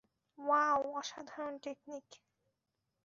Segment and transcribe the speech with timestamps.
[0.37, 2.07] Wow অসাধারণ technique.